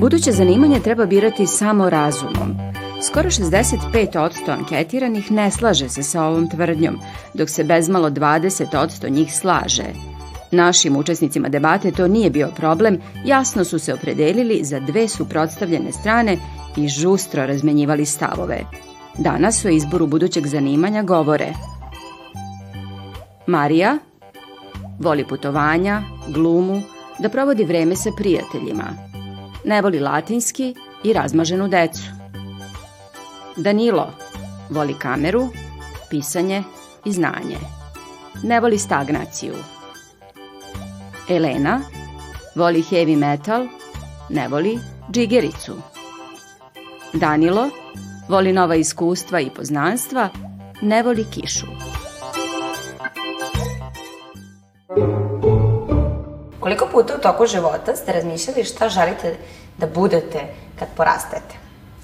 Buduće 0.00 0.32
zanimanje 0.32 0.80
treba 0.80 1.06
birati 1.06 1.46
samo 1.46 1.90
razumom. 1.90 2.56
Skoro 3.02 3.30
65% 3.30 4.50
anketiranih 4.58 5.32
ne 5.32 5.50
slaže 5.50 5.88
se 5.88 6.02
sa 6.02 6.24
ovom 6.24 6.50
tvrdnjom, 6.50 6.98
dok 7.34 7.48
se 7.48 7.64
bezmalo 7.64 8.10
20% 8.10 9.10
njih 9.10 9.34
slaže. 9.34 9.84
Našim 10.50 10.96
učesnicima 10.96 11.48
debate 11.48 11.90
to 11.90 12.08
nije 12.08 12.30
bio 12.30 12.48
problem, 12.56 12.98
jasno 13.24 13.64
su 13.64 13.78
se 13.78 13.94
opredelili 13.94 14.60
za 14.64 14.80
dve 14.80 15.08
suprotstavljene 15.08 15.92
strane 15.92 16.36
i 16.76 16.88
žustro 16.88 17.46
razmenjivali 17.46 18.06
stavove. 18.06 18.60
Danas 19.18 19.64
o 19.64 19.68
izboru 19.68 20.06
budućeg 20.06 20.46
zanimanja 20.46 21.02
govore 21.02 21.52
Marija 23.46 23.98
voli 24.98 25.24
putovanja, 25.28 26.02
glumu, 26.28 26.82
da 27.18 27.28
provodi 27.28 27.64
vreme 27.64 27.96
sa 27.96 28.10
prijateljima. 28.16 29.09
Ne 29.64 29.82
voli 29.82 30.00
latinski 30.00 30.74
i 31.04 31.12
razmaženu 31.12 31.68
decu. 31.68 32.02
Danilo 33.56 34.10
voli 34.70 34.94
kameru, 34.98 35.48
pisanje 36.10 36.62
i 37.04 37.12
znanje. 37.12 37.58
Ne 38.42 38.60
voli 38.60 38.78
stagnaciju. 38.78 39.54
Elena 41.28 41.80
voli 42.54 42.82
heavy 42.82 43.16
metal, 43.16 43.66
ne 44.28 44.48
voli 44.48 44.78
džigericu. 45.10 45.72
Danilo 47.12 47.68
voli 48.28 48.52
nova 48.52 48.74
iskustva 48.74 49.40
i 49.40 49.50
poznanstva, 49.50 50.28
ne 50.82 51.02
voli 51.02 51.24
kišu. 51.34 51.66
Koliko 56.70 56.86
puta 56.92 57.14
u 57.14 57.20
toku 57.20 57.46
života 57.46 57.96
ste 57.96 58.12
razmišljali 58.12 58.64
šta 58.64 58.88
želite 58.88 59.36
da 59.78 59.86
budete 59.86 60.40
kad 60.78 60.88
porastete? 60.96 61.54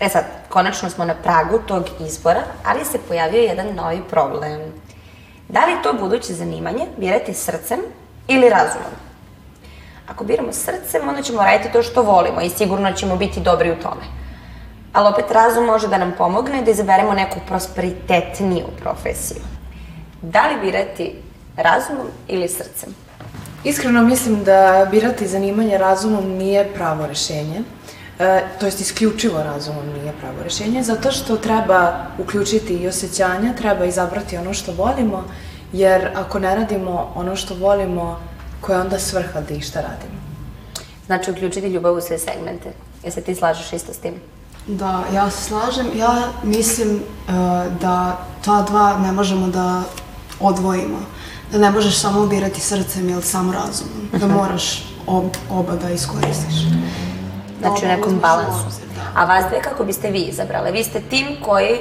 E 0.00 0.08
sad, 0.08 0.24
konačno 0.48 0.90
smo 0.90 1.04
na 1.04 1.14
pragu 1.14 1.58
tog 1.66 1.84
izbora, 2.00 2.40
ali 2.64 2.84
se 2.84 2.98
pojavio 3.08 3.42
jedan 3.42 3.74
novi 3.74 4.02
problem. 4.10 4.60
Da 5.48 5.66
li 5.66 5.82
to 5.82 5.92
buduće 5.92 6.32
zanimanje 6.32 6.86
birati 6.96 7.34
srcem 7.34 7.78
ili 8.28 8.48
razumom? 8.48 8.92
Ako 10.08 10.24
biramo 10.24 10.52
srcem, 10.52 11.08
onda 11.08 11.22
ćemo 11.22 11.42
raditi 11.42 11.72
to 11.72 11.82
što 11.82 12.02
volimo 12.02 12.40
i 12.40 12.50
sigurno 12.50 12.92
ćemo 12.92 13.16
biti 13.16 13.40
dobri 13.40 13.70
u 13.70 13.82
tome. 13.82 14.04
Ali 14.92 15.08
opet 15.08 15.30
razum 15.30 15.64
može 15.64 15.88
da 15.88 15.98
nam 15.98 16.14
pomogne 16.18 16.62
da 16.62 16.70
izaberemo 16.70 17.14
neku 17.14 17.38
prosperitetniju 17.48 18.66
profesiju. 18.82 19.42
Da 20.22 20.48
li 20.48 20.60
birati 20.60 21.22
razumom 21.56 22.06
ili 22.28 22.48
srcem? 22.48 23.05
Iskreno 23.66 24.02
mislim 24.02 24.44
da 24.44 24.86
birati 24.90 25.28
zanimanje 25.28 25.78
razumom 25.78 26.28
nije 26.28 26.74
pravo 26.74 27.06
rešenje. 27.06 27.62
E, 28.18 28.42
to 28.60 28.66
jest 28.66 28.80
isključivo 28.80 29.42
razumom 29.42 29.86
nije 29.86 30.12
pravo 30.20 30.42
rešenje, 30.44 30.82
zato 30.82 31.12
što 31.12 31.36
treba 31.36 32.06
uključiti 32.18 32.74
i 32.74 32.88
osjećanja, 32.88 33.52
treba 33.52 33.84
izabrati 33.84 34.36
ono 34.36 34.54
što 34.54 34.72
volimo, 34.72 35.24
jer 35.72 36.08
ako 36.14 36.38
ne 36.38 36.54
radimo 36.56 37.12
ono 37.14 37.36
što 37.36 37.54
volimo, 37.54 38.20
koja 38.60 38.76
je 38.76 38.82
onda 38.82 38.98
svrha 38.98 39.40
da 39.40 39.54
išta 39.54 39.80
radimo? 39.80 40.20
Znači 41.06 41.30
uključiti 41.30 41.66
ljubav 41.66 41.94
u 41.94 42.00
sve 42.00 42.18
segmente. 42.18 42.72
Jel 43.02 43.12
se 43.12 43.20
ti 43.20 43.34
slažeš 43.34 43.72
isto 43.72 43.92
s 43.92 43.98
tim? 43.98 44.14
Da, 44.66 45.04
ja 45.14 45.30
se 45.30 45.42
slažem. 45.42 45.86
Ja 45.96 46.28
mislim 46.42 46.94
uh, 46.94 47.34
da 47.80 48.18
ta 48.44 48.62
dva 48.62 48.98
ne 48.98 49.12
možemo 49.12 49.46
da 49.46 49.82
odvojimo. 50.40 50.98
Da 51.52 51.58
ne 51.58 51.70
možeš 51.70 52.00
samo 52.00 52.26
birati 52.26 52.60
srcem 52.60 53.08
ili 53.08 53.22
samo 53.22 53.52
razumom. 53.52 54.08
Da 54.12 54.26
moraš 54.26 54.84
ob, 55.06 55.24
oba 55.50 55.76
da 55.76 55.90
iskoristiš. 55.90 56.54
Znači 57.60 57.84
u 57.84 57.88
nekom 57.88 58.18
balansu. 58.22 58.66
obzir, 58.66 58.84
da. 58.96 59.20
A 59.20 59.24
vas 59.24 59.44
dve 59.50 59.62
kako 59.62 59.84
biste 59.84 60.10
vi 60.10 60.20
izabrale? 60.20 60.70
Vi 60.70 60.84
ste 60.84 61.00
tim 61.00 61.26
koji 61.44 61.78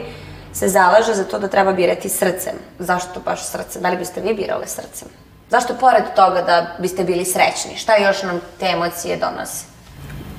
se 0.54 0.68
zalaže 0.70 1.14
za 1.14 1.24
to 1.24 1.40
da 1.40 1.48
treba 1.48 1.74
birati 1.74 2.10
srcem. 2.10 2.54
Zašto 2.80 3.20
baš 3.20 3.44
srcem? 3.44 3.82
Da 3.82 3.90
li 3.90 3.98
biste 3.98 4.22
vi 4.22 4.34
birale 4.34 4.68
srcem? 4.68 5.08
Zašto 5.50 5.74
pored 5.74 6.04
toga 6.16 6.42
da 6.42 6.76
biste 6.80 7.04
bili 7.04 7.26
srećni? 7.26 7.78
Šta 7.78 7.96
još 7.96 8.24
nam 8.24 8.40
te 8.60 8.66
emocije 8.66 9.18
donose? 9.18 9.66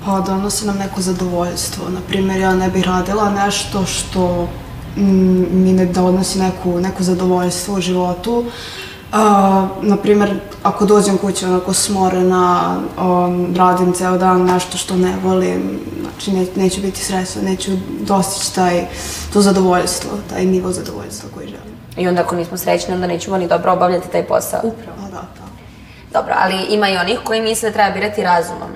Pa 0.05 0.21
donosi 0.21 0.67
nam 0.67 0.77
neko 0.77 1.01
zadovoljstvo. 1.01 1.89
Naprimjer, 1.89 2.41
ja 2.41 2.55
ne 2.55 2.69
bih 2.69 2.85
radila 2.85 3.31
nešto 3.31 3.87
što 3.87 4.49
mi 4.97 5.73
ne 5.73 5.87
donosi 5.87 6.39
neku, 6.39 6.81
neku 6.81 7.03
zadovoljstvo 7.03 7.75
u 7.75 7.81
životu. 7.81 8.45
A, 9.13 9.69
naprimjer, 9.83 10.41
ako 10.63 10.85
dođem 10.85 11.19
kući 11.19 11.45
onako 11.45 11.73
smorena, 11.73 12.77
um, 12.99 13.55
radim 13.57 13.93
ceo 13.93 14.19
dan 14.19 14.43
nešto 14.43 14.79
što 14.79 14.97
ne 14.97 15.15
volim, 15.25 15.81
znači 16.01 16.33
ne, 16.33 16.47
neću 16.57 16.81
biti 16.81 17.05
srećna, 17.05 17.43
neću 17.43 17.71
dostići 18.01 18.55
taj, 18.55 18.87
to 19.33 19.43
zadovoljstvo, 19.43 20.11
taj 20.31 20.45
nivo 20.47 20.73
zadovoljstva 20.73 21.31
koji 21.35 21.47
želim. 21.47 21.77
I 21.97 22.09
onda 22.09 22.21
ako 22.21 22.37
nismo 22.37 22.57
srećni, 22.57 22.95
onda 22.95 23.07
nećemo 23.07 23.39
ni 23.39 23.49
dobro 23.49 23.73
obavljati 23.73 24.11
taj 24.13 24.27
posao. 24.27 24.61
Upravo, 24.63 25.03
da, 25.03 25.11
da. 25.11 25.47
Dobro, 26.13 26.35
ali 26.39 26.57
ima 26.69 26.89
i 26.89 26.97
onih 26.97 27.19
koji 27.25 27.41
misle 27.41 27.71
da 27.71 27.75
treba 27.75 27.95
birati 27.95 28.23
razumom. 28.23 28.71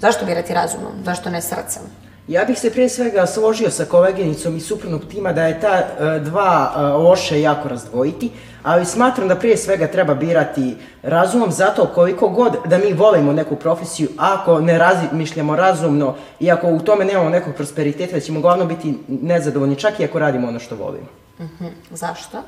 Zašto 0.00 0.26
birati 0.26 0.54
razumom? 0.54 0.92
Zašto 1.04 1.30
ne 1.30 1.42
srcem? 1.42 1.82
Ja 2.28 2.44
bih 2.44 2.58
se 2.58 2.70
prije 2.70 2.88
svega 2.88 3.26
složio 3.26 3.70
sa 3.70 3.84
koleginicom 3.84 4.56
iz 4.56 4.66
suprotnog 4.66 5.04
tima 5.10 5.32
da 5.32 5.46
je 5.46 5.60
ta 5.60 5.76
e, 5.76 6.18
dva 6.18 6.72
e, 6.76 6.80
loše 6.80 7.40
jako 7.40 7.68
razdvojiti, 7.68 8.30
ali 8.62 8.84
smatram 8.86 9.28
da 9.28 9.36
prije 9.36 9.56
svega 9.56 9.86
treba 9.86 10.14
birati 10.14 10.76
razumom 11.02 11.50
zato 11.50 11.86
koliko 11.94 12.28
god 12.28 12.56
da 12.64 12.78
mi 12.78 12.92
volimo 12.92 13.32
neku 13.32 13.56
profesiju, 13.56 14.08
ako 14.16 14.60
ne 14.60 14.78
razmišljamo 14.78 15.56
razumno 15.56 16.14
i 16.40 16.50
ako 16.50 16.68
u 16.68 16.80
tome 16.80 17.04
nemamo 17.04 17.30
nekog 17.30 17.54
prosperiteta, 17.54 18.14
da 18.14 18.20
ćemo 18.20 18.38
uglavnom 18.38 18.68
biti 18.68 18.94
nezadovoljni 19.08 19.76
čak 19.76 20.00
i 20.00 20.04
ako 20.04 20.18
radimo 20.18 20.48
ono 20.48 20.58
što 20.58 20.76
volimo. 20.76 21.06
Mhm. 21.40 21.66
Zašto? 21.90 22.42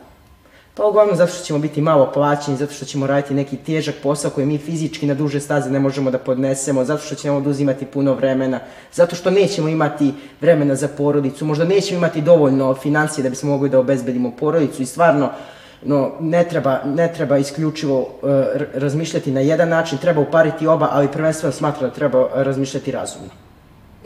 Pa 0.76 0.86
uglavnom 0.86 1.16
zato 1.16 1.32
što 1.32 1.44
ćemo 1.44 1.58
biti 1.58 1.80
malo 1.80 2.10
plaćeni, 2.14 2.56
zato 2.56 2.72
što 2.72 2.84
ćemo 2.84 3.06
raditi 3.06 3.34
neki 3.34 3.56
težak 3.56 3.94
posao 4.02 4.30
koji 4.30 4.46
mi 4.46 4.58
fizički 4.58 5.06
na 5.06 5.14
duže 5.14 5.40
staze 5.40 5.70
ne 5.70 5.78
možemo 5.80 6.10
da 6.10 6.18
podnesemo, 6.18 6.84
zato 6.84 7.02
što 7.02 7.14
će 7.14 7.28
nam 7.28 7.36
oduzimati 7.36 7.86
puno 7.86 8.14
vremena, 8.14 8.60
zato 8.92 9.16
što 9.16 9.30
nećemo 9.30 9.68
imati 9.68 10.14
vremena 10.40 10.74
za 10.74 10.88
porodicu, 10.88 11.44
možda 11.44 11.64
nećemo 11.64 11.98
imati 11.98 12.20
dovoljno 12.20 12.74
financije 12.74 13.22
da 13.22 13.30
bismo 13.30 13.50
mogli 13.50 13.68
da 13.68 13.78
obezbedimo 13.78 14.30
porodicu 14.30 14.82
i 14.82 14.86
stvarno 14.86 15.30
no, 15.82 16.12
ne 16.20 16.44
treba, 16.44 16.80
ne 16.84 17.12
treba 17.12 17.38
isključivo 17.38 18.00
uh, 18.00 18.08
razmišljati 18.74 19.32
na 19.32 19.40
jedan 19.40 19.68
način, 19.68 19.98
treba 19.98 20.20
upariti 20.20 20.66
oba, 20.66 20.88
ali 20.90 21.12
prvenstveno 21.12 21.52
smatram 21.52 21.90
da 21.90 21.94
treba 21.94 22.28
razmišljati 22.34 22.90
razumno. 22.90 23.43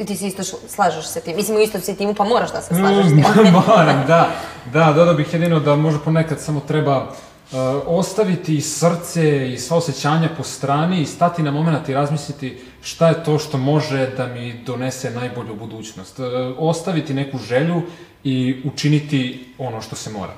Ti 0.06 0.16
se 0.16 0.26
isto 0.26 0.42
slažeš 0.68 1.06
sa 1.06 1.20
tim. 1.20 1.36
Mislim, 1.36 1.56
u 1.56 1.60
istom 1.60 1.80
si 1.80 1.96
timu, 1.96 2.14
pa 2.14 2.24
moraš 2.24 2.52
da 2.52 2.60
se 2.60 2.74
slažeš 2.74 3.06
s 3.06 3.10
tim. 3.14 3.52
Moram, 3.52 4.04
da. 4.06 4.28
Da, 4.72 4.92
dodao 4.92 5.14
bih 5.14 5.34
jedino 5.34 5.60
da 5.60 5.76
možda 5.76 6.00
ponekad 6.00 6.40
samo 6.40 6.60
treba 6.60 7.02
uh, 7.02 7.58
ostaviti 7.86 8.60
srce 8.60 9.52
i 9.52 9.58
sva 9.58 9.76
osjećanja 9.76 10.28
po 10.36 10.42
strani 10.42 11.00
i 11.00 11.06
stati 11.06 11.42
na 11.42 11.50
moment 11.50 11.88
i 11.88 11.94
razmisliti 11.94 12.60
šta 12.82 13.08
je 13.08 13.24
to 13.24 13.38
što 13.38 13.58
može 13.58 14.10
da 14.16 14.26
mi 14.26 14.62
donese 14.66 15.10
najbolju 15.10 15.54
budućnost. 15.54 16.18
Uh, 16.18 16.26
ostaviti 16.58 17.14
neku 17.14 17.38
želju 17.38 17.82
i 18.24 18.62
učiniti 18.64 19.54
ono 19.58 19.82
što 19.82 19.96
se 19.96 20.10
mora. 20.10 20.32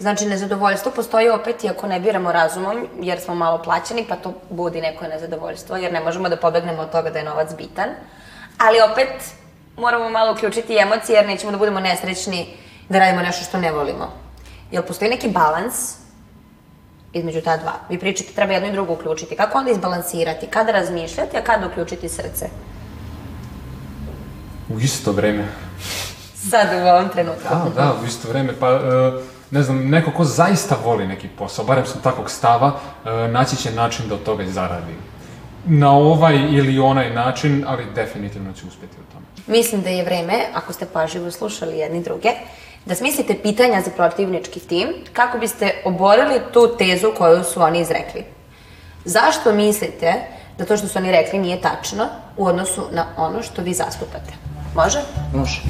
Znači, 0.00 0.26
nezadovoljstvo 0.26 0.92
postoji 0.92 1.28
opet 1.28 1.64
i 1.64 1.68
ako 1.68 1.86
ne 1.86 2.00
biramo 2.00 2.32
razumom, 2.32 2.86
jer 3.00 3.20
smo 3.20 3.34
malo 3.34 3.62
plaćeni, 3.62 4.04
pa 4.08 4.16
to 4.16 4.34
budi 4.50 4.80
neko 4.80 5.06
nezadovoljstvo, 5.06 5.76
jer 5.76 5.92
ne 5.92 6.00
možemo 6.00 6.28
da 6.28 6.36
pobegnemo 6.36 6.82
od 6.82 6.90
toga 6.90 7.10
da 7.10 7.18
je 7.18 7.24
novac 7.24 7.50
bitan. 7.56 7.88
Ali 8.58 8.78
opet 8.92 9.34
moramo 9.76 10.10
malo 10.10 10.32
uključiti 10.32 10.78
emocije, 10.78 11.16
jer 11.16 11.26
nećemo 11.26 11.52
da 11.52 11.58
budemo 11.58 11.80
nesrećni 11.80 12.46
da 12.88 12.98
radimo 12.98 13.22
nešto 13.22 13.44
što 13.44 13.58
ne 13.58 13.72
volimo. 13.72 14.12
Jel 14.70 14.82
postoji 14.82 15.10
neki 15.10 15.28
balans 15.28 15.94
između 17.12 17.40
ta 17.40 17.56
dva? 17.56 17.72
Vi 17.90 17.98
pričate 17.98 18.32
treba 18.32 18.52
jedno 18.52 18.68
i 18.68 18.72
drugo 18.72 18.92
uključiti. 18.92 19.36
Kako 19.36 19.58
onda 19.58 19.70
izbalansirati? 19.70 20.46
Kada 20.46 20.72
razmišljati, 20.72 21.36
a 21.36 21.42
kada 21.42 21.66
uključiti 21.66 22.08
srce? 22.08 22.48
U 24.68 24.80
isto 24.80 25.12
vreme. 25.12 25.44
Sad 26.50 26.68
u 26.84 26.88
ovom 26.88 27.08
trenutku. 27.08 27.48
Da, 27.50 27.70
da, 27.76 27.94
u 28.02 28.06
isto 28.06 28.28
vreme. 28.28 28.52
Pa, 28.60 28.74
uh, 28.74 28.80
ne 29.50 29.62
znam, 29.62 29.88
neko 29.88 30.10
ko 30.10 30.24
zaista 30.24 30.76
voli 30.84 31.06
neki 31.06 31.28
posao, 31.28 31.64
barem 31.64 31.86
sam 31.86 32.00
takvog 32.02 32.30
stava, 32.30 32.72
e, 33.04 33.28
naći 33.28 33.56
će 33.56 33.72
način 33.72 34.08
da 34.08 34.14
od 34.14 34.22
toga 34.22 34.44
zaradi. 34.46 34.92
Na 35.68 35.90
ovaj 35.92 36.36
ili 36.36 36.78
onaj 36.78 37.10
način, 37.10 37.64
ali 37.66 37.84
definitivno 37.94 38.52
će 38.52 38.66
uspjeti 38.66 38.96
u 39.00 39.12
tome. 39.12 39.26
Mislim 39.46 39.82
da 39.82 39.88
je 39.88 40.04
vreme, 40.04 40.34
ako 40.54 40.72
ste 40.72 40.86
pažljivo 40.86 41.30
slušali 41.30 41.78
jedni 41.78 42.02
druge, 42.02 42.28
da 42.84 42.94
smislite 42.94 43.34
pitanja 43.42 43.80
za 43.80 43.90
protivnički 43.90 44.60
tim 44.60 44.88
kako 45.12 45.38
biste 45.38 45.82
oborili 45.84 46.40
tu 46.52 46.76
tezu 46.78 47.08
koju 47.18 47.44
su 47.44 47.62
oni 47.62 47.80
izrekli. 47.80 48.24
Zašto 49.04 49.52
mislite 49.52 50.14
da 50.58 50.64
to 50.64 50.76
što 50.76 50.88
su 50.88 50.98
oni 50.98 51.12
rekli 51.12 51.38
nije 51.38 51.60
tačno 51.60 52.06
u 52.36 52.46
odnosu 52.46 52.82
na 52.92 53.06
ono 53.16 53.42
što 53.42 53.62
vi 53.62 53.74
zastupate? 53.74 54.32
Može? 54.74 54.98
Može. 55.34 55.60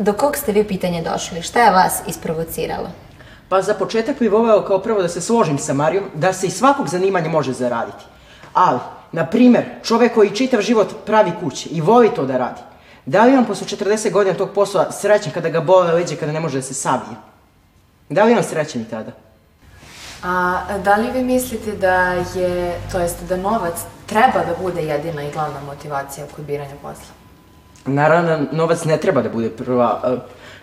Do 0.00 0.12
kog 0.12 0.36
ste 0.36 0.52
vi 0.52 0.64
pitanja 0.64 1.02
došli? 1.12 1.42
Šta 1.42 1.62
je 1.62 1.70
vas 1.70 2.00
isprovociralo? 2.06 2.88
Pa 3.48 3.62
za 3.62 3.74
početak 3.74 4.18
bih 4.18 4.32
voleo 4.32 4.64
kao 4.64 4.78
prvo 4.78 5.02
da 5.02 5.08
se 5.08 5.20
složim 5.20 5.58
sa 5.58 5.74
Marijom, 5.74 6.04
da 6.14 6.32
se 6.32 6.46
iz 6.46 6.56
svakog 6.56 6.88
zanimanja 6.88 7.28
može 7.28 7.52
zaraditi. 7.52 8.04
Ali, 8.54 8.78
na 9.12 9.26
primjer, 9.26 9.64
čovjek 9.84 10.14
koji 10.14 10.30
čitav 10.30 10.60
život 10.60 10.88
pravi 11.06 11.32
kuće 11.40 11.68
i 11.68 11.80
voli 11.80 12.14
to 12.14 12.26
da 12.26 12.38
radi, 12.38 12.60
da 13.06 13.24
li 13.24 13.36
on 13.36 13.44
posle 13.44 13.66
40 13.66 14.12
godina 14.12 14.36
tog 14.36 14.50
posla 14.54 14.92
srećan 14.92 15.32
kada 15.32 15.48
ga 15.48 15.60
bole 15.60 15.92
leđe, 15.92 16.16
kada 16.16 16.32
ne 16.32 16.40
može 16.40 16.58
da 16.58 16.62
se 16.62 16.74
savije? 16.74 17.16
Da 18.08 18.24
li 18.24 18.34
on 18.34 18.44
srećan 18.44 18.82
i 18.82 18.88
tada? 18.88 19.12
A 20.22 20.60
da 20.84 20.96
li 20.96 21.10
vi 21.10 21.22
mislite 21.22 21.72
da 21.72 22.12
je, 22.12 22.80
to 22.92 22.98
jest 22.98 23.22
da 23.28 23.36
novac 23.36 23.74
treba 24.06 24.44
da 24.44 24.54
bude 24.62 24.82
jedina 24.82 25.22
i 25.22 25.32
glavna 25.32 25.60
motivacija 25.66 26.26
kod 26.36 26.44
biranja 26.44 26.74
posla? 26.82 27.19
Naravno, 27.94 28.46
novac 28.52 28.84
ne 28.84 28.96
treba 28.96 29.22
da 29.22 29.28
bude 29.28 29.48
prva 29.50 30.00
eh, 30.04 30.16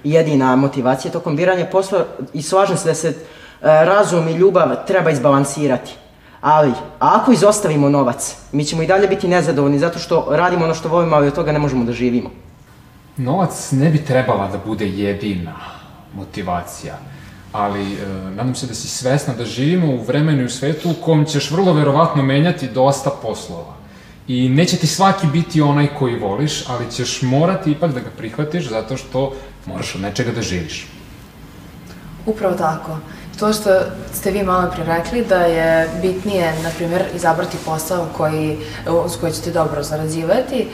jedina 0.03 0.55
motivacija 0.55 1.11
tokom 1.11 1.35
biranja 1.35 1.65
posla 1.65 2.05
i 2.33 2.41
slažem 2.41 2.77
se 2.77 2.87
da 2.87 2.93
se 2.93 3.07
eh, 3.07 3.15
razum 3.61 4.27
i 4.27 4.33
ljubav 4.33 4.85
treba 4.87 5.11
izbalansirati. 5.11 5.95
Ali, 6.41 6.71
ako 6.99 7.31
izostavimo 7.31 7.89
novac, 7.89 8.35
mi 8.51 8.65
ćemo 8.65 8.83
i 8.83 8.87
dalje 8.87 9.07
biti 9.07 9.27
nezadovoljni 9.27 9.79
zato 9.79 9.99
što 9.99 10.27
radimo 10.29 10.65
ono 10.65 10.73
što 10.73 10.89
volimo, 10.89 11.15
ali 11.15 11.27
od 11.27 11.35
toga 11.35 11.51
ne 11.51 11.59
možemo 11.59 11.85
da 11.85 11.91
živimo. 11.91 12.29
Novac 13.17 13.71
ne 13.71 13.89
bi 13.89 14.05
trebala 14.05 14.47
da 14.47 14.57
bude 14.65 14.87
jedina 14.87 15.55
motivacija, 16.13 16.97
ali 17.51 17.93
e, 17.93 17.97
nadam 18.35 18.55
se 18.55 18.67
da 18.67 18.73
si 18.73 18.87
svesna 18.87 19.33
da 19.33 19.45
živimo 19.45 19.93
u 19.93 20.03
vremenu 20.03 20.41
i 20.41 20.45
u 20.45 20.49
svetu 20.49 20.89
u 20.89 21.03
kom 21.05 21.25
ćeš 21.25 21.51
vrlo 21.51 21.73
verovatno 21.73 22.23
menjati 22.23 22.67
dosta 22.67 23.09
poslova. 23.21 23.76
I 24.27 24.49
neće 24.49 24.77
ti 24.77 24.87
svaki 24.87 25.27
biti 25.27 25.61
onaj 25.61 25.87
koji 25.99 26.19
voliš, 26.19 26.63
ali 26.69 26.91
ćeš 26.91 27.21
morati 27.21 27.71
ipak 27.71 27.91
da 27.91 27.99
ga 27.99 28.09
prihvatiš 28.17 28.69
zato 28.69 28.97
što 28.97 29.33
moraš 29.65 29.95
od 29.95 30.01
nečega 30.01 30.31
da 30.31 30.41
živiš. 30.41 30.87
Upravo 32.25 32.55
tako. 32.55 32.97
To 33.39 33.53
što 33.53 33.69
ste 34.13 34.31
vi 34.31 34.43
malo 34.43 34.71
pre 34.75 34.83
rekli 34.83 35.25
da 35.25 35.35
je 35.35 35.89
bitnije, 36.01 36.53
na 36.63 36.69
primjer, 36.77 37.03
izabrati 37.15 37.57
posao 37.65 38.07
koji, 38.17 38.57
uz 39.05 39.17
koji 39.19 39.33
ćete 39.33 39.51
dobro 39.51 39.83
zarađivati 39.83 40.67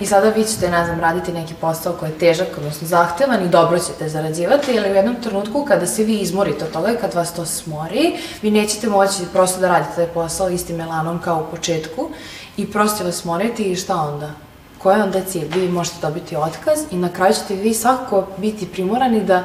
i 0.00 0.06
sada 0.06 0.28
vi 0.28 0.44
ćete, 0.44 0.70
ne 0.70 0.84
znam, 0.84 1.00
raditi 1.00 1.32
neki 1.32 1.54
posao 1.54 1.92
koji 1.92 2.10
je 2.10 2.18
težak, 2.18 2.48
odnosno 2.56 2.88
zahtevan 2.88 3.44
i 3.44 3.48
dobro 3.48 3.78
ćete 3.78 4.08
zarađivati, 4.08 4.78
ali 4.78 4.90
u 4.90 4.94
jednom 4.94 5.16
trenutku 5.22 5.64
kada 5.64 5.86
se 5.86 6.04
vi 6.04 6.18
izmorite 6.18 6.64
od 6.64 6.70
toga 6.70 6.92
i 6.92 6.96
kad 6.96 7.14
vas 7.14 7.34
to 7.34 7.46
smori, 7.46 8.12
vi 8.42 8.50
nećete 8.50 8.88
moći 8.88 9.22
prosto 9.32 9.60
da 9.60 9.68
radite 9.68 9.94
taj 9.96 10.06
posao 10.06 10.50
istim 10.50 10.76
melanom 10.76 11.18
kao 11.18 11.46
u 11.48 11.50
početku 11.56 12.10
i 12.56 12.66
vas 12.74 13.20
smoriti 13.20 13.62
i 13.62 13.76
šta 13.76 13.96
onda? 13.96 14.30
Koji 14.78 14.96
je 14.96 15.02
onda 15.02 15.20
cilj? 15.20 15.48
Vi 15.54 15.68
možete 15.68 15.96
dobiti 16.02 16.36
otkaz 16.36 16.78
i 16.90 16.96
na 16.96 17.12
kraju 17.12 17.34
ćete 17.34 17.54
vi 17.54 17.74
svakako 17.74 18.26
biti 18.36 18.66
primorani 18.66 19.24
da 19.24 19.44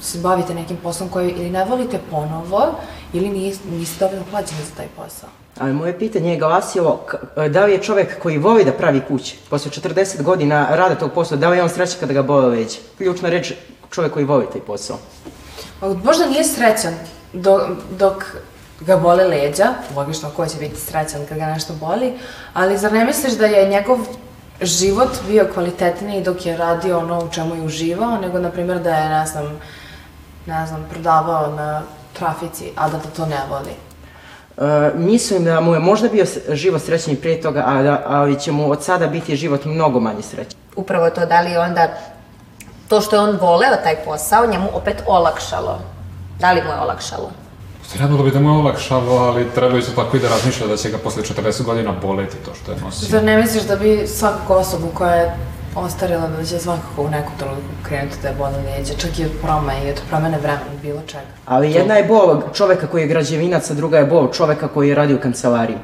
se 0.00 0.18
bavite 0.18 0.54
nekim 0.54 0.76
poslom 0.76 1.08
koji 1.08 1.30
ili 1.30 1.50
ne 1.50 1.64
volite 1.64 1.98
ponovo 2.10 2.74
ili 3.12 3.28
niste, 3.28 3.68
niste 3.68 4.04
dovoljno 4.04 4.24
plaćeni 4.30 4.60
za 4.70 4.76
taj 4.76 4.86
posao. 4.96 5.28
Ali 5.58 5.72
moje 5.72 5.98
pitanje 5.98 6.30
je 6.30 6.38
glasilo, 6.38 7.00
da 7.50 7.64
li 7.64 7.72
je 7.72 7.82
čovjek 7.82 8.22
koji 8.22 8.38
voli 8.38 8.64
da 8.64 8.72
pravi 8.72 9.00
kuće, 9.08 9.36
posle 9.50 9.70
40 9.70 10.22
godina 10.22 10.68
rada 10.70 10.94
tog 10.94 11.12
posla, 11.12 11.36
da 11.36 11.48
li 11.48 11.56
je 11.56 11.62
on 11.62 11.68
srećan 11.68 12.00
kada 12.00 12.12
ga 12.12 12.22
bole 12.22 12.46
leđe? 12.46 12.78
Ključna 12.98 13.28
reč, 13.28 13.52
čovjek 13.90 14.12
koji 14.12 14.24
voli 14.24 14.46
taj 14.52 14.60
posao. 14.60 14.98
Pa 15.80 15.88
Možda 15.88 16.26
nije 16.26 16.44
srećan 16.44 16.94
dok, 17.32 17.62
dok 17.98 18.24
ga 18.80 18.96
bole 18.96 19.24
leđa, 19.24 19.66
logično 19.96 20.30
ko 20.36 20.46
će 20.46 20.58
biti 20.58 20.80
srećan 20.80 21.26
kad 21.28 21.38
ga 21.38 21.46
nešto 21.46 21.72
boli, 21.72 22.14
ali 22.54 22.78
zar 22.78 22.92
ne 22.92 23.04
misliš 23.04 23.32
da 23.32 23.46
je 23.46 23.68
njegov 23.68 23.98
život 24.62 25.08
bio 25.28 25.48
kvalitetniji 25.54 26.22
dok 26.22 26.46
je 26.46 26.56
radio 26.56 26.98
ono 26.98 27.24
u 27.24 27.28
čemu 27.30 27.54
je 27.54 27.62
uživao, 27.62 28.16
nego 28.20 28.38
na 28.38 28.50
primjer 28.50 28.78
da 28.78 28.94
je, 28.94 29.08
ne 29.08 29.26
znam, 29.26 29.60
ne 30.46 30.66
znam, 30.66 30.86
prodavao 30.90 31.50
na 31.50 31.82
trafici, 32.12 32.72
a 32.76 32.88
da, 32.88 32.98
to 33.16 33.26
ne 33.26 33.40
voli. 33.50 33.74
E, 34.58 34.90
mislim 34.94 35.44
da 35.44 35.60
mu 35.60 35.74
je 35.74 35.80
možda 35.80 36.08
bio 36.08 36.24
život 36.52 36.82
srećniji 36.82 37.16
prije 37.16 37.40
toga, 37.40 37.62
a 37.66 37.82
da- 37.82 38.02
ali 38.06 38.40
će 38.40 38.52
mu 38.52 38.70
od 38.70 38.82
sada 38.84 39.06
biti 39.06 39.36
život 39.36 39.64
mnogo 39.64 40.00
manje 40.00 40.22
srećan. 40.22 40.60
Upravo 40.76 41.10
to, 41.10 41.26
da 41.26 41.40
li 41.40 41.50
je 41.50 41.60
onda 41.60 41.88
to 42.88 43.00
što 43.00 43.16
je 43.16 43.20
on 43.20 43.38
voleo 43.40 43.76
taj 43.82 43.96
posao, 44.04 44.46
njemu 44.46 44.68
opet 44.74 45.02
olakšalo. 45.06 45.78
Da 46.40 46.52
li 46.52 46.62
mu 46.62 46.70
je 46.70 46.80
olakšalo? 46.80 47.30
Trebalo 47.92 48.22
bi 48.22 48.30
da 48.30 48.40
mu 48.40 48.48
je 48.48 48.56
olakšalo, 48.56 49.12
ali 49.12 49.46
treba 49.54 49.78
isto 49.78 49.92
tako 49.92 50.16
i 50.16 50.20
da 50.20 50.28
razmišlja 50.28 50.66
da 50.66 50.76
će 50.76 50.90
ga 50.90 50.98
posle 50.98 51.22
40 51.22 51.62
godina 51.62 51.92
boleti 52.02 52.36
to 52.44 52.50
što 52.54 52.72
je 52.72 52.78
nosio. 52.78 53.08
Zar 53.08 53.24
ne 53.24 53.36
misliš 53.36 53.62
da 53.62 53.76
bi 53.76 54.06
svaku 54.06 54.52
osobu 54.52 54.86
koja 54.94 55.14
je 55.14 55.36
ostarila 55.76 56.28
da 56.28 56.44
će 56.44 56.58
svakako 56.58 57.02
u 57.02 57.10
nekom 57.10 57.32
trenutku 57.38 57.70
krenuti 57.82 58.16
da 58.22 58.28
je 58.28 58.34
boli 58.34 58.54
leđa, 58.66 58.94
čak 58.98 59.18
i 59.18 59.24
od 59.24 59.30
promene 59.42 59.86
i 59.86 59.90
od 59.90 60.00
promene 60.08 60.38
vremena, 60.38 60.82
bilo 60.82 61.00
čega. 61.06 61.32
Ali 61.46 61.72
jedna 61.72 61.94
je 61.94 62.04
bol 62.04 62.42
čoveka 62.54 62.86
koji 62.86 63.02
je 63.02 63.08
građevinac, 63.08 63.70
a 63.70 63.74
druga 63.74 63.98
je 63.98 64.06
bol 64.06 64.32
čoveka 64.32 64.68
koji 64.68 64.88
je 64.88 64.94
radio 64.94 65.16
u 65.16 65.20
kancelariji. 65.20 65.78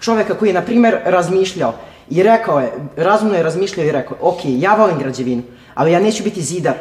Čoveka 0.00 0.34
koji 0.34 0.48
je, 0.48 0.54
na 0.54 0.62
primjer, 0.62 0.98
razmišljao 1.04 1.74
i 2.10 2.22
rekao 2.22 2.60
je, 2.60 2.72
razumno 2.96 3.34
je 3.34 3.42
razmišljao 3.42 3.86
i 3.86 3.92
rekao, 3.92 4.16
ok, 4.20 4.40
ja 4.44 4.74
volim 4.74 4.98
građevinu, 4.98 5.42
ali 5.74 5.92
ja 5.92 6.00
neću 6.00 6.24
biti 6.24 6.42
zidar, 6.42 6.74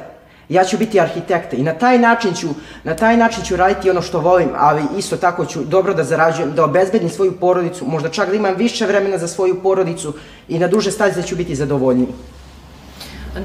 ja 0.50 0.64
ću 0.64 0.78
biti 0.78 1.00
arhitekta 1.00 1.56
i 1.56 1.64
na 1.64 1.74
taj 1.74 1.98
način 1.98 2.34
ću, 2.34 2.48
na 2.84 2.96
taj 2.96 3.18
način 3.18 3.44
ću 3.44 3.56
raditi 3.56 3.90
ono 3.90 4.02
što 4.02 4.20
volim, 4.20 4.50
ali 4.58 4.84
isto 4.98 5.18
tako 5.18 5.46
ću 5.46 5.64
dobro 5.64 5.94
da 5.94 6.04
zarađujem, 6.04 6.54
da 6.56 6.64
obezbedim 6.64 7.10
svoju 7.10 7.40
porodicu, 7.40 7.86
možda 7.86 8.10
čak 8.10 8.30
da 8.30 8.36
imam 8.36 8.56
više 8.56 8.86
vremena 8.86 9.18
za 9.18 9.28
svoju 9.28 9.62
porodicu 9.64 10.14
i 10.48 10.60
na 10.60 10.68
duže 10.68 10.92
staze 10.92 11.24
ću 11.24 11.36
biti 11.36 11.56
zadovoljniji. 11.56 12.08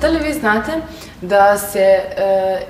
Da 0.00 0.08
li 0.08 0.18
vi 0.18 0.32
znate 0.32 0.72
da 1.20 1.58
se 1.58 1.78
e, 1.78 2.02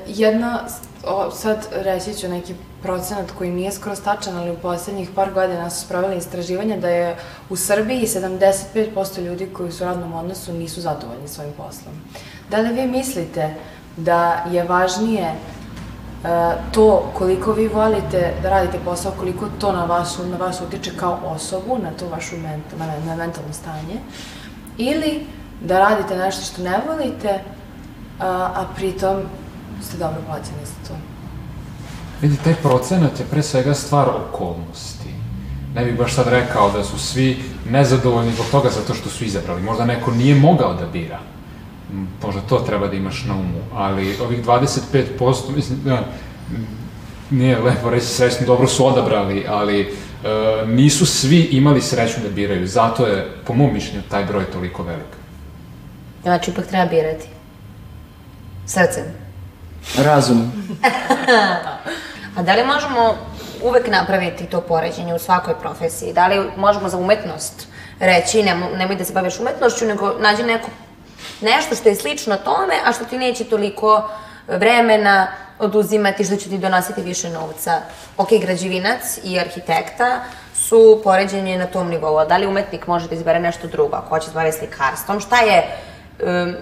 jedna, 0.07 0.65
o, 1.07 1.31
sad 1.31 1.67
reći 1.73 2.15
ću 2.15 2.29
neki 2.29 2.55
procenat 2.83 3.31
koji 3.39 3.51
nije 3.51 3.73
skoro 3.73 3.97
stačan, 3.97 4.37
ali 4.37 4.51
u 4.51 4.57
poslednjih 4.57 5.09
par 5.15 5.33
godina 5.33 5.71
su 5.71 5.87
spravili 5.87 6.17
istraživanje 6.17 6.77
da 6.77 6.89
je 6.89 7.17
u 7.51 7.57
Srbiji 7.57 8.07
75% 8.07 9.25
ljudi 9.25 9.47
koji 9.53 9.73
su 9.73 9.85
u 9.85 9.87
radnom 9.87 10.15
odnosu 10.15 10.53
nisu 10.53 10.81
zadovoljni 10.81 11.29
svojim 11.29 11.53
poslom. 11.53 11.95
Da 12.51 12.59
li 12.59 12.73
vi 12.73 12.87
mislite 12.87 13.55
da 13.97 14.45
je 14.51 14.65
važnije 14.65 15.25
e, 15.25 15.37
to 16.73 17.11
koliko 17.15 17.53
vi 17.53 17.69
volite 17.69 18.35
da 18.43 18.51
radite 18.51 18.79
posao, 18.85 19.13
koliko 19.19 19.49
to 19.61 19.73
na 19.73 19.85
vas, 19.85 20.19
na 20.31 20.37
vas 20.37 20.61
utiče 20.61 20.91
kao 20.97 21.19
osobu, 21.25 21.79
na 21.83 21.91
to 21.91 22.09
vašu 22.09 22.37
ment, 22.37 22.65
na, 23.07 23.17
mentalno 23.17 23.53
stanje, 23.53 24.01
ili 24.79 25.27
da 25.61 25.79
radite 25.79 26.17
nešto 26.17 26.45
što 26.45 26.63
ne 26.63 26.81
volite, 26.89 27.41
a, 28.21 28.27
a 28.55 28.65
pritom 28.77 29.17
ste 29.83 29.97
dobro 29.97 30.21
plaćeni 30.27 30.65
za 30.65 30.89
to. 30.89 30.95
Vidi, 32.21 32.37
taj 32.45 32.55
procenat 32.55 33.21
je 33.21 33.27
pre 33.31 33.43
svega 33.43 33.75
stvar 33.75 34.09
okolnosti. 34.09 35.15
Ne 35.75 35.85
bih 35.85 35.99
baš 35.99 36.15
sad 36.15 36.29
rekao 36.29 36.71
da 36.71 36.85
su 36.85 36.99
svi 36.99 37.43
nezadovoljni 37.71 38.33
zbog 38.33 38.47
toga 38.51 38.71
zato 38.71 38.95
što 38.95 39.09
su 39.11 39.25
izabrali. 39.25 39.63
Možda 39.63 39.85
neko 39.85 40.11
nije 40.11 40.35
mogao 40.35 40.75
da 40.75 40.87
bira. 40.87 41.19
Možda 42.23 42.41
to 42.41 42.59
treba 42.59 42.87
da 42.87 42.97
imaš 42.97 43.25
na 43.25 43.35
umu. 43.35 43.61
Ali 43.75 44.17
ovih 44.21 44.45
25%, 44.45 45.57
mislim, 45.57 45.79
da, 45.85 46.05
nije 47.31 47.59
lepo 47.59 47.91
reći 47.91 48.07
srećno, 48.07 48.47
dobro 48.47 48.67
su 48.67 48.87
odabrali, 48.87 49.47
ali 49.49 49.81
e, 49.81 49.87
nisu 50.67 51.07
svi 51.07 51.41
imali 51.41 51.83
sreću 51.83 52.21
da 52.23 52.29
biraju. 52.29 52.67
Zato 52.67 53.07
je, 53.07 53.31
po 53.47 53.55
mom 53.55 53.73
mišljenju, 53.73 54.03
taj 54.11 54.25
broj 54.25 54.45
toliko 54.45 54.83
velik. 54.83 55.17
Znači, 56.23 56.51
ipak 56.51 56.67
treba 56.67 56.87
birati. 56.87 57.29
Srcem. 58.67 59.05
Razum. 59.97 60.53
A 62.37 62.43
da 62.43 62.55
li 62.55 62.67
možemo 62.67 63.15
uvek 63.63 63.89
napraviti 63.89 64.47
to 64.47 64.61
poređenje 64.61 65.15
u 65.15 65.19
svakoj 65.19 65.55
profesiji? 65.61 66.13
Da 66.13 66.27
li 66.27 66.51
možemo 66.57 66.89
za 66.89 66.97
umetnost 66.97 67.69
reći, 68.01 68.43
nemo, 68.43 68.67
nemoj 68.77 68.97
da 68.97 69.05
se 69.05 69.13
baviš 69.13 69.41
umetnošću, 69.41 69.85
nego 69.87 70.15
nađi 70.19 70.43
neku 70.43 70.71
nešto 71.41 71.75
što 71.75 71.89
je 71.89 71.95
slično 71.95 72.37
tome, 72.37 72.75
a 72.85 72.93
što 72.93 73.05
ti 73.05 73.19
neće 73.19 73.45
toliko 73.45 74.09
vremena 74.49 75.27
oduzimati, 75.59 76.25
što 76.25 76.37
će 76.37 76.49
ti 76.49 76.59
donositi 76.59 77.03
više 77.03 77.31
novca. 77.31 77.81
Ok, 78.17 78.29
građevinac 78.41 79.19
i 79.25 79.39
arhitekta 79.39 80.21
su 80.55 81.01
poređenje 81.05 81.59
na 81.59 81.67
tom 81.67 81.89
nivou, 81.89 82.19
a 82.19 82.25
da 82.25 82.37
li 82.37 82.47
umetnik 82.47 82.87
može 82.87 83.09
da 83.09 83.15
izbere 83.15 83.41
nešto 83.41 83.67
drugo, 83.67 83.97
ako 83.97 84.09
hoće 84.09 84.27
da 84.27 84.31
se 84.31 84.35
bavi 84.35 84.53
slikarstvom, 84.53 85.21
šta 85.21 85.41
je, 85.41 85.63
um, 86.23 86.55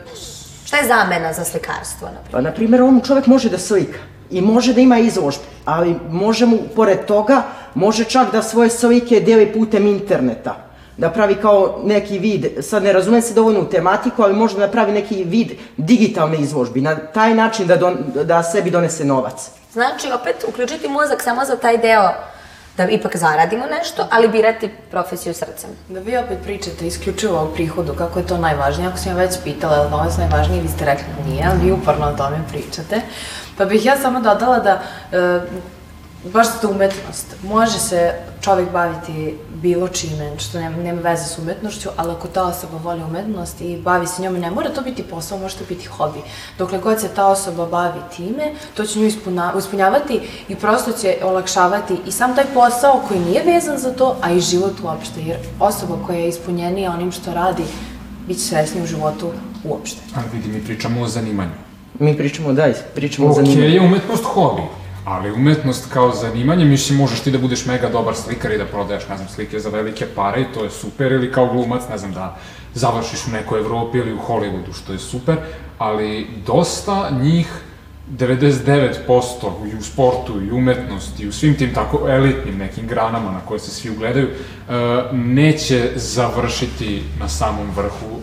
šta 0.65 0.77
je 0.77 0.87
zamena 0.87 1.33
za 1.33 1.45
slikarstvo, 1.45 2.09
na 2.09 2.19
Pa, 2.31 2.41
na 2.41 2.53
primjer, 2.53 2.83
on 2.83 3.01
čovjek 3.07 3.27
može 3.27 3.51
da 3.51 3.59
slika 3.59 3.99
i 4.31 4.41
može 4.41 4.75
da 4.75 4.81
ima 4.81 4.99
izložbe, 4.99 5.45
ali 5.65 5.97
može 6.11 6.47
mu, 6.47 6.59
pored 6.77 7.05
toga, 7.07 7.43
može 7.75 8.05
čak 8.05 8.33
da 8.33 8.43
svoje 8.43 8.71
slike 8.71 9.21
deli 9.21 9.53
putem 9.53 9.87
interneta. 9.87 10.72
Da 11.03 11.11
pravi 11.11 11.35
kao 11.35 11.81
neki 11.85 12.19
vid, 12.19 12.47
sad 12.61 12.83
ne 12.83 12.93
razumem 12.93 13.23
se 13.23 13.35
dovoljno 13.35 13.61
u 13.61 13.65
tematiku, 13.65 14.23
ali 14.23 14.35
može 14.35 14.59
da 14.59 14.69
pravi 14.69 14.93
neki 14.93 15.25
vid 15.25 15.51
digitalne 15.77 16.39
izložbi, 16.39 16.81
na 16.81 16.97
taj 16.97 17.35
način 17.35 17.67
da, 17.67 17.77
don, 17.77 17.97
da 18.25 18.43
sebi 18.43 18.71
donese 18.71 19.05
novac. 19.05 19.51
Znači, 19.73 20.13
opet, 20.21 20.45
uključiti 20.49 20.89
mozak 20.89 21.23
samo 21.23 21.45
za 21.45 21.57
taj 21.57 21.79
deo 21.79 22.09
da 22.77 22.89
ipak 22.89 23.17
zaradimo 23.17 23.67
nešto, 23.67 24.07
ali 24.11 24.29
birati 24.29 24.71
profesiju 24.91 25.35
srcem. 25.35 25.71
Da 25.89 26.01
vi 26.01 26.17
opet 26.17 26.39
pričate 26.45 26.87
isključivo 26.87 27.41
o 27.41 27.51
prihodu, 27.55 27.95
kako 27.99 28.19
je 28.19 28.27
to 28.27 28.39
najvažnije. 28.39 28.89
Ako 28.89 28.99
sam 28.99 29.13
ja 29.13 29.19
već 29.19 29.35
pitala 29.45 29.77
je 29.77 29.85
li 29.85 29.91
novac 29.91 30.17
najvažniji, 30.17 30.61
vi 30.61 30.69
ste 30.69 30.85
rekli 30.85 31.07
da 31.19 31.31
nije, 31.31 31.47
ali 31.51 31.65
vi 31.65 31.73
uporno 31.73 32.07
o 32.07 32.17
tome 32.17 32.39
pričate. 32.49 33.01
Pa 33.59 33.65
bih 33.65 33.87
ja 33.87 33.97
samo 33.97 34.21
dodala 34.21 34.59
da, 34.59 34.83
e, 35.13 35.41
baš 36.25 36.47
za 36.63 36.69
umetnost, 36.69 37.27
može 37.43 37.79
se 37.79 38.13
čovjek 38.41 38.71
baviti 38.71 39.35
bilo 39.55 39.89
čime, 39.89 40.39
što 40.39 40.59
nema, 40.61 40.77
nema 40.77 41.01
veze 41.01 41.25
s 41.25 41.39
umetnošću, 41.39 41.89
ali 41.97 42.11
ako 42.13 42.29
ta 42.29 42.45
osoba 42.45 42.79
voli 42.83 43.03
umetnost 43.03 43.61
i 43.61 43.77
bavi 43.77 44.07
se 44.07 44.23
njome, 44.23 44.39
ne 44.39 44.51
mora 44.51 44.69
to 44.71 44.81
biti 44.83 45.03
posao, 45.03 45.39
može 45.39 45.57
to 45.57 45.65
biti 45.69 45.87
hobi. 45.87 46.19
Dokle 46.59 46.79
god 46.79 47.01
se 47.01 47.09
ta 47.09 47.27
osoba 47.27 47.67
bavi 47.67 48.01
time, 48.17 48.53
to 48.75 48.85
će 48.85 48.99
nju 48.99 49.07
ispuna, 49.07 49.53
ispunjavati 49.59 50.21
i 50.49 50.57
prosto 50.57 50.93
će 50.93 51.17
olakšavati 51.23 51.97
i 52.07 52.13
sam 52.13 52.37
taj 52.37 52.45
posao 52.55 53.03
koji 53.09 53.21
nije 53.21 53.43
vezan 53.45 53.79
za 53.79 53.93
to, 53.93 54.17
a 54.21 54.33
i 54.33 54.41
život 54.41 54.73
uopšte, 54.83 55.21
jer 55.21 55.37
osoba 55.61 55.95
koja 56.07 56.19
je 56.19 56.29
ispunjenija 56.29 56.91
onim 56.93 57.13
što 57.13 57.35
radi, 57.35 57.65
bit 58.29 58.37
će 58.37 58.45
srećnija 58.45 58.85
u 58.85 58.87
životu 58.87 59.31
uopšte. 59.65 60.01
Ali 60.15 60.25
vidi, 60.33 60.49
mi 60.49 60.65
pričamo 60.65 61.01
o 61.03 61.09
zanimanju. 61.09 61.51
Mi 61.99 62.17
pričamo, 62.17 62.53
da, 62.53 62.69
pričamo 62.95 63.29
o 63.29 63.31
Ok, 63.31 63.37
zanimanju. 63.37 63.69
je 63.69 63.81
umetnost 63.81 64.25
hobi, 64.25 64.63
ali 65.05 65.33
umetnost 65.33 65.93
kao 65.93 66.15
zanimanje, 66.15 66.65
mislim, 66.65 66.99
možeš 66.99 67.21
ti 67.21 67.31
da 67.31 67.39
budeš 67.39 67.67
mega 67.67 67.89
dobar 67.89 68.15
slikar 68.15 68.53
i 68.53 68.59
da 68.59 68.65
prodaješ, 68.65 69.09
ne 69.09 69.17
znam, 69.17 69.29
slike 69.29 69.59
za 69.59 69.69
velike 69.69 70.07
pare 70.07 70.41
i 70.41 70.55
to 70.55 70.65
je 70.65 70.71
super, 70.71 71.13
ili 71.13 71.33
kao 71.33 71.47
glumac, 71.47 71.83
ne 71.91 71.99
znam, 71.99 72.13
da 72.13 72.37
završiš 72.75 73.27
u 73.27 73.31
nekoj 73.31 73.61
Evropi 73.61 73.99
ili 73.99 74.13
u 74.13 74.19
Hollywoodu, 74.19 74.73
što 74.83 74.93
je 74.93 74.99
super, 74.99 75.37
ali 75.79 76.27
dosta 76.47 77.11
njih 77.21 77.47
99% 78.19 79.73
i 79.73 79.77
u 79.77 79.83
sportu 79.83 80.43
i 80.43 80.51
umetnosti 80.51 81.23
i 81.23 81.29
u 81.29 81.33
svim 81.33 81.55
tim 81.55 81.75
tako 81.75 82.09
elitnim 82.09 82.59
nekim 82.59 82.87
granama 82.87 83.31
na 83.31 83.41
koje 83.41 83.61
se 83.61 83.71
svi 83.71 83.91
ugledaju, 83.91 84.29
e, 84.29 84.33
neće 85.13 85.91
završiti 85.97 87.03
na 87.21 87.29
samom 87.29 87.71
vrhu 87.77 88.21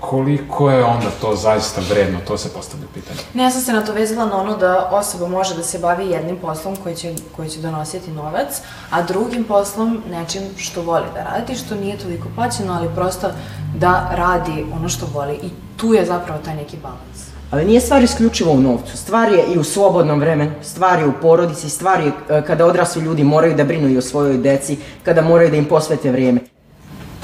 koliko 0.00 0.70
je 0.70 0.84
onda 0.84 1.06
to 1.20 1.36
zaista 1.36 1.80
vredno, 1.90 2.18
to 2.26 2.38
se 2.38 2.48
postavlja 2.48 2.86
pitanje. 2.94 3.18
Ne, 3.34 3.42
ja 3.42 3.50
sam 3.50 3.60
se 3.60 3.72
na 3.72 3.84
to 3.84 3.92
vezala 3.92 4.26
na 4.26 4.36
ono 4.36 4.56
da 4.56 4.88
osoba 4.92 5.28
može 5.28 5.54
da 5.54 5.62
se 5.62 5.78
bavi 5.78 6.06
jednim 6.06 6.36
poslom 6.36 6.76
koji 6.76 6.96
će, 6.96 7.14
koji 7.36 7.48
će 7.48 7.60
donositi 7.60 8.10
novac, 8.10 8.60
a 8.90 9.02
drugim 9.02 9.44
poslom 9.44 10.02
nečim 10.10 10.42
što 10.56 10.82
voli 10.82 11.06
da 11.14 11.22
radi, 11.22 11.54
što 11.54 11.74
nije 11.74 11.98
toliko 11.98 12.28
plaćeno, 12.34 12.72
ali 12.72 12.94
prosto 12.94 13.30
da 13.78 14.10
radi 14.12 14.66
ono 14.72 14.88
što 14.88 15.06
voli. 15.14 15.34
I 15.42 15.50
tu 15.76 15.94
je 15.94 16.06
zapravo 16.06 16.40
taj 16.44 16.56
neki 16.56 16.76
balans. 16.82 17.34
Ali 17.50 17.64
nije 17.64 17.80
stvar 17.80 18.02
isključivo 18.02 18.52
u 18.52 18.60
novcu, 18.60 18.96
stvar 18.96 19.32
je 19.32 19.44
i 19.54 19.58
u 19.58 19.64
slobodnom 19.64 20.20
vremenu, 20.20 20.52
stvar 20.62 20.98
je 20.98 21.06
u 21.06 21.12
porodici, 21.22 21.70
stvar 21.70 22.00
je 22.00 22.12
e, 22.28 22.42
kada 22.46 22.66
odrasli 22.66 23.02
ljudi 23.02 23.24
moraju 23.24 23.54
da 23.54 23.64
brinu 23.64 23.88
i 23.88 23.98
o 23.98 24.02
svojoj 24.02 24.36
deci, 24.36 24.78
kada 25.02 25.22
moraju 25.22 25.50
da 25.50 25.56
im 25.56 25.64
posvete 25.64 26.10
vrijeme. 26.10 26.53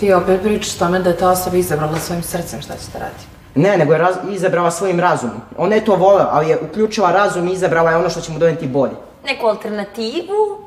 Ti 0.00 0.12
opet 0.12 0.42
pričaš 0.42 0.74
tome 0.74 0.98
da 0.98 1.10
je 1.10 1.16
ta 1.16 1.30
osoba 1.30 1.56
izabrala 1.56 1.98
svojim 1.98 2.22
srcem 2.22 2.62
šta 2.62 2.74
će 2.74 2.92
da 2.92 2.98
radi. 2.98 3.24
Ne, 3.54 3.78
nego 3.78 3.92
je 3.92 3.98
raz, 3.98 4.16
izabrala 4.30 4.70
svojim 4.70 5.00
razumom. 5.00 5.40
Ona 5.56 5.74
je 5.74 5.84
to 5.84 5.96
volela, 5.96 6.28
ali 6.32 6.48
je 6.48 6.58
uključila 6.60 7.12
razum 7.12 7.48
i 7.48 7.52
izabrala 7.52 7.90
je 7.90 7.96
ono 7.96 8.10
što 8.10 8.20
će 8.20 8.32
mu 8.32 8.38
doneti 8.38 8.66
bolje. 8.66 8.92
Neku 9.24 9.46
alternativu 9.46 10.58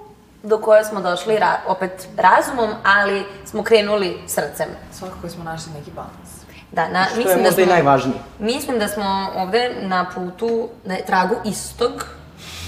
do 0.43 0.57
koje 0.57 0.85
smo 0.85 1.01
došli 1.01 1.37
ra 1.37 1.59
opet 1.67 2.07
razumom, 2.17 2.69
ali 2.83 3.23
smo 3.45 3.63
krenuli 3.63 4.17
srcem. 4.27 4.67
Svakako 4.91 5.29
smo 5.29 5.43
našli 5.43 5.71
neki 5.73 5.91
balans. 5.91 6.29
Da, 6.71 6.87
na, 6.87 7.05
Što 7.05 7.19
je 7.19 7.25
mislim 7.25 7.43
da 7.43 7.49
možda 7.49 7.61
i 7.61 7.65
smo, 7.65 7.73
najvažnije. 7.73 8.17
Mislim 8.39 8.79
da 8.79 8.87
smo 8.87 9.31
ovde 9.35 9.75
na 9.81 10.05
putu, 10.15 10.69
na 10.85 10.95
tragu 11.07 11.35
istog, 11.45 12.05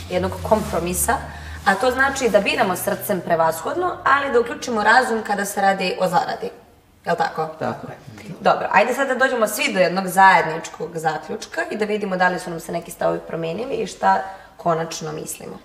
jednog 0.10 0.32
kompromisa, 0.50 1.14
a 1.66 1.76
to 1.76 1.92
znači 1.92 2.30
da 2.30 2.40
biramo 2.40 2.76
srcem 2.76 3.22
prevashodno, 3.22 3.92
ali 4.04 4.32
da 4.32 4.40
uključimo 4.40 4.84
razum 4.84 5.24
kada 5.28 5.46
se 5.46 5.62
radi 5.62 5.98
o 6.00 6.08
zaradi. 6.08 6.50
Je 7.06 7.12
li 7.12 7.18
tako? 7.18 7.48
Tako 7.60 7.88
je. 7.88 7.98
Dobro, 8.40 8.68
ajde 8.72 8.94
sad 8.94 9.08
da 9.08 9.16
dođemo 9.16 9.48
svi 9.48 9.74
do 9.74 9.80
jednog 9.80 10.08
zajedničkog 10.08 10.98
zaključka 10.98 11.62
i 11.72 11.78
da 11.78 11.86
vidimo 11.86 12.18
da 12.18 12.28
li 12.30 12.40
su 12.40 12.50
nam 12.50 12.60
se 12.60 12.72
neki 12.72 12.92
stavovi 12.92 13.20
promenili 13.28 13.74
i 13.74 13.88
šta 13.88 14.24
konačno 14.58 15.12
mislimo. 15.12 15.58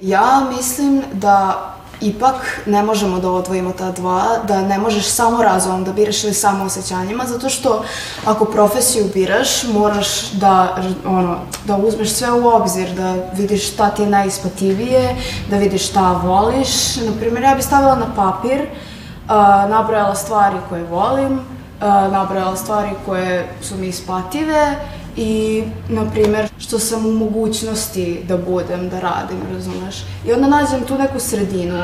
Ja 0.00 0.40
mislim 0.56 1.02
da 1.12 1.58
ipak 2.00 2.60
ne 2.66 2.82
možemo 2.82 3.18
da 3.18 3.30
odvojimo 3.30 3.72
ta 3.72 3.90
dva, 3.92 4.22
da 4.48 4.62
ne 4.62 4.78
možeš 4.78 5.06
samo 5.06 5.42
razumom 5.42 5.84
da 5.84 5.92
biraš 5.92 6.24
ili 6.24 6.34
samo 6.34 6.64
osjećanjima, 6.64 7.24
zato 7.26 7.48
što 7.48 7.84
ako 8.24 8.44
profesiju 8.44 9.04
biraš, 9.14 9.64
moraš 9.64 10.32
da, 10.32 10.76
ono, 11.06 11.38
da 11.64 11.76
uzmeš 11.76 12.10
sve 12.10 12.32
u 12.32 12.48
obzir, 12.48 12.90
da 12.94 13.14
vidiš 13.32 13.72
šta 13.72 13.90
ti 13.90 14.02
je 14.02 14.10
najisplativije, 14.10 15.16
da 15.50 15.56
vidiš 15.56 15.88
šta 15.88 16.12
voliš. 16.12 16.96
Naprimjer, 16.96 17.42
ja 17.42 17.54
bih 17.54 17.64
stavila 17.64 17.94
na 17.96 18.14
papir, 18.16 18.60
uh, 18.60 19.70
nabrojala 19.70 20.14
stvari 20.14 20.56
koje 20.68 20.84
volim, 20.84 21.32
uh, 21.32 22.12
nabrojala 22.12 22.56
stvari 22.56 22.90
koje 23.06 23.48
su 23.62 23.76
mi 23.76 23.86
isplative 23.86 24.76
i, 25.18 25.62
na 25.88 26.10
primjer, 26.10 26.48
što 26.58 26.78
sam 26.78 27.06
u 27.06 27.12
mogućnosti 27.12 28.20
da 28.28 28.36
budem, 28.36 28.88
da 28.88 29.00
radim, 29.00 29.38
razumeš? 29.52 29.96
I 30.26 30.32
onda 30.32 30.48
nađem 30.48 30.86
tu 30.88 30.98
neku 30.98 31.20
sredinu 31.20 31.82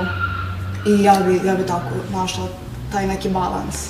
i 0.86 1.02
ja 1.02 1.14
bi, 1.26 1.48
ja 1.48 1.54
bi 1.54 1.66
tako 1.66 1.90
našla 2.12 2.46
taj 2.92 3.06
neki 3.06 3.28
balans. 3.28 3.88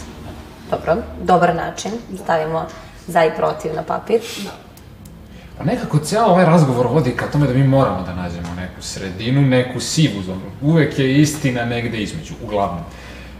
Dobro, 0.70 0.96
dobar 1.22 1.54
način. 1.54 1.90
Stavimo 2.24 2.66
za 3.06 3.24
i 3.24 3.36
protiv 3.36 3.74
na 3.74 3.82
papir. 3.82 4.20
Pa 5.58 5.64
nekako 5.64 5.98
cijel 5.98 6.24
ovaj 6.24 6.44
razgovor 6.44 6.86
vodi 6.86 7.10
ka 7.10 7.26
tome 7.26 7.46
da 7.46 7.54
mi 7.54 7.64
moramo 7.64 8.02
da 8.02 8.14
nađemo 8.14 8.54
neku 8.56 8.82
sredinu, 8.82 9.42
neku 9.42 9.80
sivu 9.80 10.22
zonu. 10.22 10.50
Uvek 10.62 10.98
je 10.98 11.20
istina 11.20 11.64
negde 11.64 11.98
između, 11.98 12.34
uglavnom. 12.44 12.84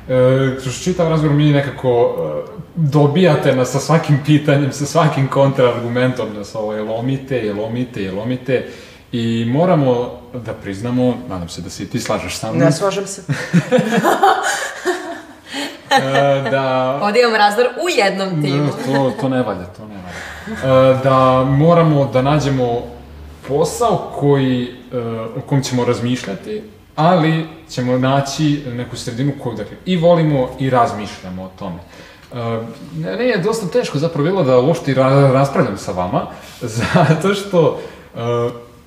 E, 0.08 0.56
kroz 0.62 0.82
čitav 0.82 1.08
razgovor 1.08 1.36
mi 1.36 1.52
nekako 1.52 2.14
e, 2.48 2.50
dobijate 2.74 3.56
nas 3.56 3.70
sa 3.70 3.78
svakim 3.78 4.18
pitanjem, 4.26 4.72
sa 4.72 4.86
svakim 4.86 5.28
kontraargumentom 5.28 6.34
nas 6.36 6.54
ovo 6.54 6.72
je 6.72 6.82
lomite, 6.82 7.36
je 7.36 7.54
lomite, 7.54 8.02
je 8.02 8.12
lomite 8.12 8.66
i 9.12 9.44
moramo 9.48 10.20
da 10.32 10.52
priznamo, 10.52 11.14
nadam 11.28 11.48
se 11.48 11.62
da 11.62 11.70
se 11.70 11.82
i 11.82 11.86
ti 11.86 12.00
slažeš 12.00 12.36
sa 12.36 12.52
mnom, 12.52 12.60
Ne 12.62 12.72
slažem 12.72 13.06
se. 13.06 13.22
e, 15.90 16.50
da 16.50 16.94
Ovdje 17.04 17.22
imamo 17.22 17.38
razdor 17.38 17.66
u 17.66 17.88
jednom 17.88 18.42
timu. 18.42 18.68
To, 18.86 19.12
to 19.20 19.28
ne 19.28 19.42
valja, 19.42 19.64
to 19.64 19.82
ne 19.86 19.94
valja. 19.94 20.90
E, 20.92 21.02
da 21.04 21.44
moramo 21.44 22.10
da 22.12 22.22
nađemo 22.22 22.82
posao 23.48 24.12
koji, 24.18 24.62
e, 24.92 24.98
o 25.36 25.40
kom 25.46 25.62
ćemo 25.62 25.84
razmišljati, 25.84 26.62
ali 26.96 27.46
ćemo 27.70 27.98
naći 27.98 28.62
neku 28.66 28.96
sredinu 28.96 29.32
koju, 29.42 29.54
dakle, 29.54 29.76
i 29.86 29.96
volimo 29.96 30.48
i 30.58 30.70
razmišljamo 30.70 31.42
o 31.42 31.50
tome. 31.58 31.76
E, 32.32 32.60
ne, 32.96 33.26
je 33.26 33.38
dosta 33.38 33.66
teško 33.66 33.98
zapravo 33.98 34.24
bilo 34.24 34.42
da 34.42 34.58
uopšte 34.58 34.94
ra 34.94 35.32
raspravljam 35.32 35.78
sa 35.78 35.92
vama, 35.92 36.26
zato 36.78 37.34
što 37.34 37.80
e, 38.14 38.18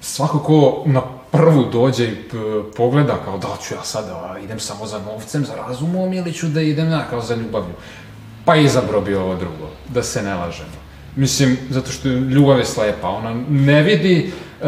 svako 0.01 0.39
ko 0.39 0.83
na 0.85 1.01
prvu 1.31 1.65
dođe 1.71 2.05
i 2.05 2.15
pogleda 2.77 3.17
kao 3.25 3.37
da 3.37 3.47
ću 3.61 3.73
ja 3.73 3.83
sad 3.83 4.09
a, 4.09 4.39
idem 4.43 4.59
samo 4.59 4.85
za 4.85 4.99
novcem, 4.99 5.45
za 5.45 5.55
razumom 5.55 6.13
ili 6.13 6.33
ću 6.33 6.47
da 6.47 6.61
idem 6.61 6.91
ja 6.91 7.05
kao 7.09 7.21
za 7.21 7.35
ljubavlju. 7.35 7.73
Pa 8.45 8.55
izabrao 8.55 9.01
bi 9.01 9.15
ovo 9.15 9.35
drugo, 9.35 9.69
da 9.89 10.03
se 10.03 10.21
ne 10.23 10.35
lažemo. 10.35 10.76
Mislim, 11.17 11.57
zato 11.69 11.91
što 11.91 12.07
ljubav 12.07 12.59
je 12.59 12.65
slepa, 12.65 13.09
ona 13.09 13.35
ne 13.49 13.81
vidi 13.81 14.31
e, 14.61 14.65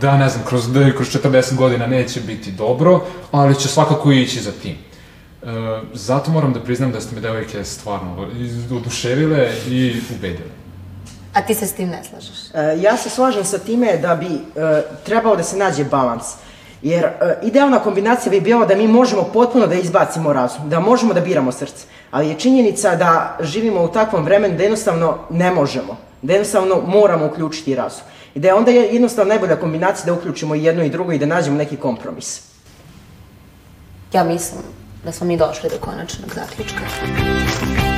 da, 0.00 0.16
ne 0.16 0.28
znam, 0.28 0.44
kroz, 0.44 0.72
da 0.72 0.92
kroz 0.94 1.08
40 1.08 1.56
godina 1.56 1.86
neće 1.86 2.20
biti 2.20 2.52
dobro, 2.52 3.00
ali 3.30 3.60
će 3.60 3.68
svakako 3.68 4.12
ići 4.12 4.40
za 4.40 4.52
tim. 4.62 4.76
E, 5.42 5.46
zato 5.94 6.30
moram 6.30 6.52
da 6.52 6.60
priznam 6.60 6.92
da 6.92 7.00
ste 7.00 7.14
me 7.14 7.20
devojke 7.20 7.64
stvarno 7.64 8.28
oduševile 8.70 9.50
i 9.68 10.00
ubedile. 10.16 10.50
A 11.34 11.42
ti 11.42 11.54
se 11.54 11.66
s 11.66 11.72
tim 11.72 11.88
ne 11.88 12.02
slažeš? 12.04 12.38
E, 12.54 12.82
ja 12.82 12.96
se 12.96 13.10
slažem 13.10 13.44
sa 13.44 13.58
time 13.58 13.96
da 13.96 14.14
bi 14.14 14.26
e, 14.26 14.38
trebao 15.04 15.36
da 15.36 15.42
se 15.42 15.56
nađe 15.56 15.84
balans. 15.84 16.24
Jer 16.82 17.04
e, 17.04 17.38
idealna 17.42 17.78
kombinacija 17.78 18.30
bi 18.30 18.40
bila 18.40 18.66
da 18.66 18.74
mi 18.76 18.88
možemo 18.88 19.22
potpuno 19.32 19.66
da 19.66 19.74
izbacimo 19.74 20.32
razum, 20.32 20.70
da 20.70 20.80
možemo 20.80 21.14
da 21.14 21.20
biramo 21.20 21.52
srce. 21.52 21.86
Ali 22.10 22.28
je 22.28 22.38
činjenica 22.38 22.96
da 22.96 23.36
živimo 23.40 23.82
u 23.82 23.88
takvom 23.88 24.24
vremenu 24.24 24.56
da 24.56 24.62
jednostavno 24.62 25.18
ne 25.30 25.50
možemo. 25.50 25.96
Da 26.22 26.32
jednostavno 26.32 26.82
moramo 26.86 27.26
uključiti 27.26 27.74
razum. 27.74 28.02
I 28.34 28.40
da 28.40 28.48
je 28.48 28.54
onda 28.54 28.70
je 28.70 28.82
jednostavno 28.82 29.28
najbolja 29.28 29.56
kombinacija 29.56 30.06
da 30.06 30.12
uključimo 30.12 30.54
i 30.54 30.64
jedno 30.64 30.84
i 30.84 30.90
drugo 30.90 31.12
i 31.12 31.18
da 31.18 31.26
nađemo 31.26 31.56
neki 31.56 31.76
kompromis. 31.76 32.42
Ja 34.12 34.24
mislim 34.24 34.62
da 35.04 35.12
smo 35.12 35.26
mi 35.26 35.36
došli 35.36 35.70
do 35.70 35.76
konačnog 35.80 36.30
zaključka. 36.34 37.89